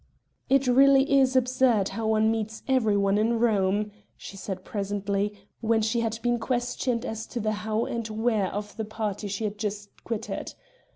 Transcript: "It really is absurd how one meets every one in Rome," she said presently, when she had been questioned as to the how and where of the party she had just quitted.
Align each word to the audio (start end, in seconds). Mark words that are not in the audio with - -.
"It 0.49 0.65
really 0.65 1.19
is 1.19 1.35
absurd 1.35 1.89
how 1.89 2.07
one 2.07 2.31
meets 2.31 2.63
every 2.67 2.97
one 2.97 3.19
in 3.19 3.37
Rome," 3.37 3.91
she 4.17 4.35
said 4.35 4.63
presently, 4.65 5.31
when 5.59 5.83
she 5.83 5.99
had 5.99 6.17
been 6.23 6.39
questioned 6.39 7.05
as 7.05 7.27
to 7.27 7.39
the 7.39 7.51
how 7.51 7.85
and 7.85 8.07
where 8.07 8.47
of 8.47 8.75
the 8.77 8.85
party 8.85 9.27
she 9.27 9.43
had 9.43 9.59
just 9.59 9.91
quitted. 10.03 10.55